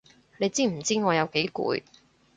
[0.39, 1.83] 你知唔知我有幾攰？